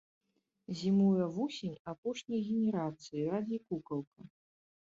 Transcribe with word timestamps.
Зімуе 0.79 1.27
вусень 1.35 1.77
апошняй 1.93 2.41
генерацыі, 2.49 3.21
радзей 3.31 3.63
кукалка. 3.67 4.21